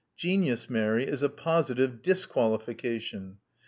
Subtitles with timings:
[0.13, 3.37] '* Genius, Mary, is a positive disqualification.